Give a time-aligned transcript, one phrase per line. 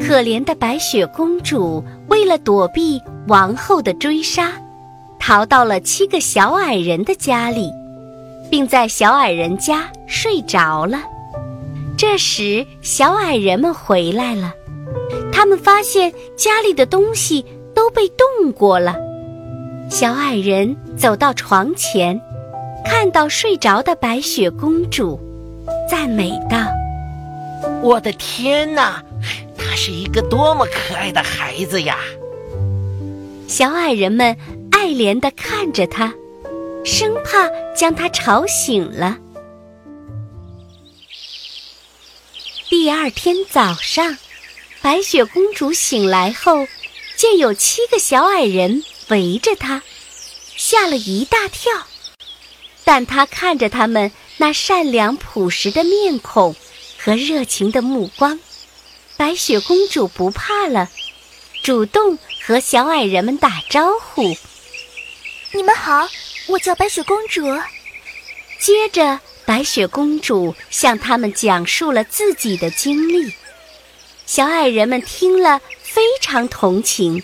[0.00, 4.52] 可怜的白雪公主为了躲避王后的追杀，
[5.18, 7.70] 逃到了七个小矮人的家里，
[8.50, 11.00] 并在小矮人家睡着了。
[11.96, 14.52] 这时，小矮人们回来了，
[15.32, 18.94] 他们发现家里的东西都被冻过了。
[19.90, 22.20] 小矮人走到床前，
[22.84, 25.18] 看到睡着的白雪公主，
[25.90, 26.58] 赞美道
[27.82, 29.02] ：“我的天哪！”
[29.56, 31.98] 他是一个多么可爱的孩子呀！
[33.48, 34.36] 小矮人们
[34.72, 36.12] 爱怜地看着他，
[36.84, 39.18] 生怕将他吵醒了。
[42.68, 44.18] 第二天早上，
[44.82, 46.66] 白雪公主醒来后，
[47.16, 49.82] 见有七个小矮人围着她，
[50.56, 51.72] 吓了一大跳。
[52.84, 56.54] 但她看着他们那善良朴实的面孔
[56.98, 58.38] 和热情的目光。
[59.16, 60.90] 白雪公主不怕了，
[61.62, 64.36] 主动和小矮人们打招呼
[65.52, 66.06] ：“你们好，
[66.48, 67.42] 我叫白雪公主。”
[68.60, 73.32] 接着，白雪公主向他们讲述了自己的经历。
[74.26, 77.22] 小矮人们听了非常同情。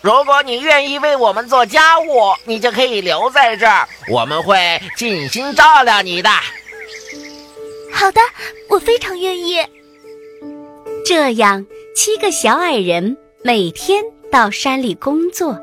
[0.00, 6.30] 如果你愿意为我们做家务，你就可以留在这儿，我们会尽心照料你的。
[7.94, 8.20] 好的，
[8.68, 9.54] 我非常愿意。
[11.06, 11.64] 这样，
[11.94, 15.56] 七个小矮人每天到山里工作，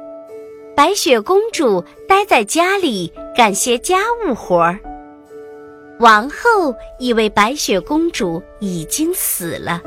[0.73, 4.79] 白雪公主待在家里干些家务活儿。
[5.99, 9.81] 王后以为白雪公主已经死了，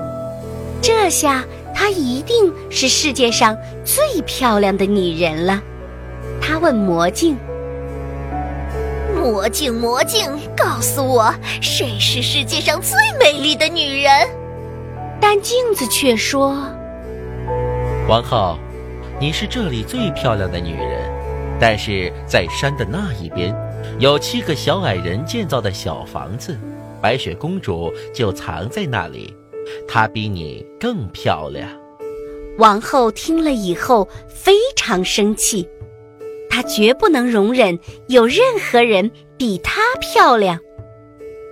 [0.83, 1.43] 这下
[1.75, 5.63] 她一定是世界上最漂亮的女人了。
[6.43, 7.37] 她问魔镜。
[9.25, 14.29] 魔镜，魔镜，告诉我，谁是世界上最美丽的女人？
[15.19, 16.55] 但镜子却说
[18.07, 18.59] ：“王后，
[19.19, 21.11] 你是这里最漂亮的女人，
[21.59, 23.57] 但是在山的那一边，
[23.99, 26.59] 有七个小矮人建造的小房子，
[27.01, 29.35] 白雪公主就藏在那里，
[29.89, 31.67] 她比你更漂亮。”
[32.59, 35.67] 王后听了以后非常生气。
[36.55, 37.77] 她绝不能容忍
[38.07, 40.61] 有任何人比她漂亮，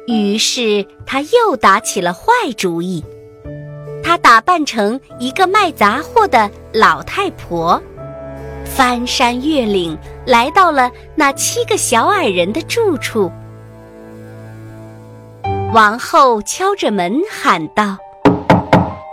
[0.06, 2.22] 于是她又打起了坏
[2.56, 3.04] 主意。
[4.00, 7.82] 她打扮成一个卖杂货的老太婆，
[8.64, 13.28] 翻山越岭来到了那七个小矮人的住处。
[15.74, 17.96] 王后敲着门喊道：“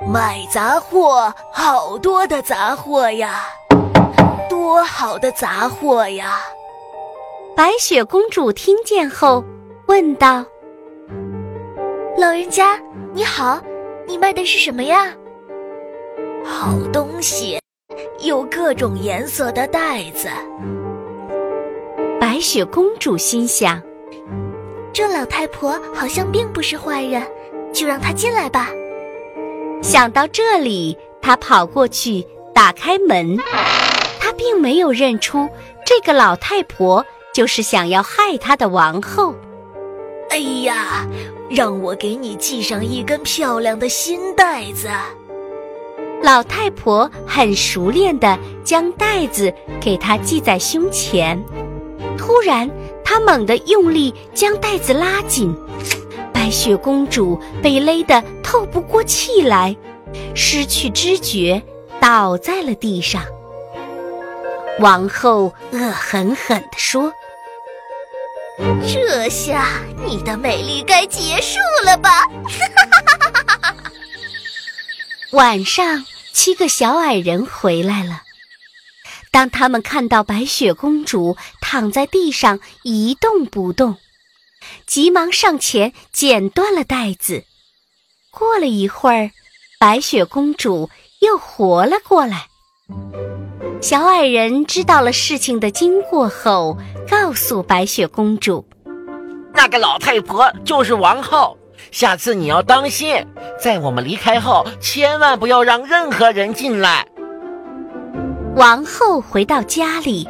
[0.07, 3.47] 卖杂货，好多的杂货呀！”
[4.69, 6.41] 多好的杂货呀！
[7.55, 9.43] 白雪公主听见后
[9.87, 10.45] 问道
[12.15, 12.79] ：“老人家
[13.11, 13.59] 你好，
[14.05, 15.11] 你卖的是什么呀？”
[16.45, 17.59] 好东西，
[18.19, 20.29] 有各种颜色的袋子。
[22.21, 23.81] 白雪公主心想
[24.93, 27.25] ：“这老太婆好像并不是坏人，
[27.73, 28.69] 就让她进来吧。”
[29.81, 33.35] 想到这里，她跑过去打开门。
[34.39, 35.49] 并没有认出
[35.85, 39.35] 这个老太婆就是想要害她的王后。
[40.29, 41.05] 哎呀，
[41.49, 44.87] 让我给你系上一根漂亮的新带子。
[46.23, 51.37] 老太婆很熟练地将带子给她系在胸前。
[52.17, 52.69] 突然，
[53.03, 55.53] 她猛地用力将带子拉紧，
[56.31, 59.75] 白雪公主被勒得透不过气来，
[60.33, 61.61] 失去知觉，
[61.99, 63.21] 倒在了地上。
[64.79, 67.13] 王后恶狠狠地说
[68.87, 69.67] ：“这下
[70.05, 72.25] 你的美丽该结束了吧？”
[75.31, 78.23] 晚上，七个小矮人回来了。
[79.31, 83.97] 当他们看到白雪公主躺在地上一动不动，
[84.87, 87.43] 急忙上前剪断了带子。
[88.31, 89.31] 过了一会儿，
[89.77, 90.89] 白雪公主
[91.19, 92.47] 又活了过来。
[93.81, 96.77] 小矮人知道了事情的经过后，
[97.09, 98.65] 告诉白雪公主
[99.55, 101.57] ：“那个老太婆就是王后，
[101.89, 103.25] 下次你要当心，
[103.57, 107.07] 在我们离开后，千万不要让任何人进来。
[108.57, 110.27] 王后回到家里，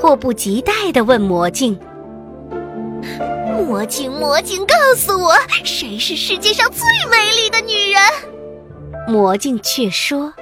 [0.00, 1.76] 迫不及待地问魔镜
[3.58, 8.00] ：“魔镜，魔镜，告诉我，谁是世界上最美丽的女人？”
[9.12, 10.32] 魔镜却说：“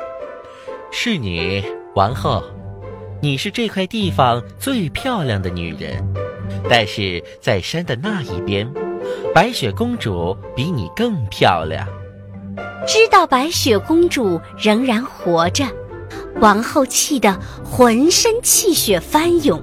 [0.93, 2.42] 是你，王后，
[3.20, 6.02] 你是这块地方最漂亮的女人。
[6.70, 8.66] 但是在山的那一边，
[9.34, 11.86] 白雪公主比你更漂亮。”
[12.86, 15.64] 知道白雪公主仍然活着。
[16.40, 19.62] 王后气得浑身气血翻涌，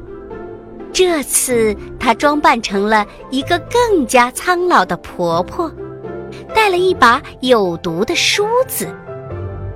[0.93, 5.69] 这次她装扮成了一个更加苍老的婆婆，
[6.53, 8.87] 带了一把有毒的梳子。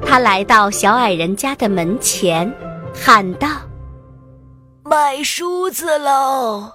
[0.06, 2.54] 她来到小矮人家的门前，
[2.94, 3.48] 喊道
[4.84, 6.72] ：“卖梳子喽！”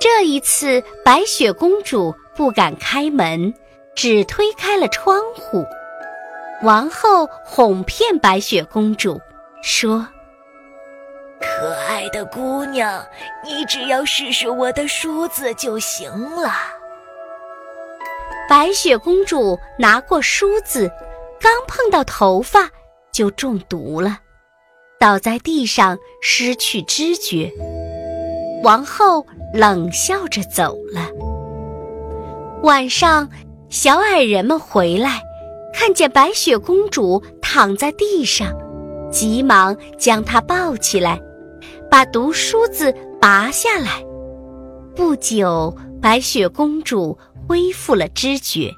[0.00, 3.52] 这一次，白雪公主不敢开门，
[3.94, 5.64] 只推开了窗户。
[6.62, 9.20] 王后哄骗白雪公主
[9.62, 10.06] 说
[11.40, 13.04] ：“可爱的姑娘，
[13.44, 16.50] 你只要试试我的梳子就行了。”
[18.48, 20.90] 白雪公主拿过梳子，
[21.40, 22.70] 刚碰到头发
[23.12, 24.18] 就中毒了，
[24.98, 27.50] 倒在地上失去知觉。
[28.62, 31.08] 王后冷笑着走了。
[32.62, 33.28] 晚上，
[33.70, 35.22] 小矮人们回来。
[35.72, 38.52] 看见白雪公主躺在地上，
[39.10, 41.18] 急忙将她抱起来，
[41.88, 44.04] 把毒梳子拔下来。
[44.94, 47.16] 不久，白雪公主
[47.48, 48.70] 恢复了知觉。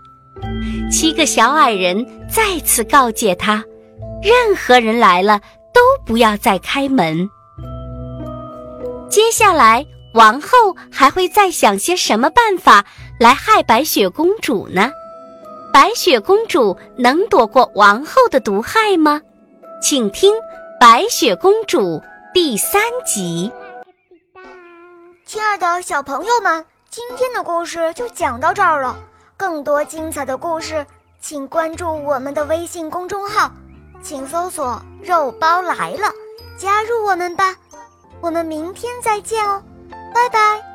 [0.91, 3.65] 七个小矮人再次告诫她：
[4.23, 5.41] 任何人来了
[5.73, 7.29] 都不要再开门。
[9.09, 10.49] 接下来，王后
[10.91, 12.85] 还会再想些什么办法
[13.19, 14.91] 来害白雪公主呢？
[15.73, 19.21] 白雪公主能躲过王后的毒害吗？
[19.81, 20.33] 请听
[20.79, 21.81] 《白雪公主》
[22.35, 23.51] 第三集。
[25.25, 28.97] 亲爱的小朋友们，今天的故事就讲到这儿了。
[29.43, 30.87] 更多精彩的故事，
[31.21, 33.51] 请关注我们的微信公众号，
[34.01, 36.13] 请搜索“肉包来了”，
[36.57, 37.57] 加入我们吧。
[38.21, 39.61] 我们明天再见哦，
[40.15, 40.72] 拜拜。